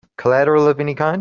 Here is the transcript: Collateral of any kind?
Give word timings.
Collateral 0.17 0.67
of 0.67 0.79
any 0.79 0.95
kind? 0.95 1.19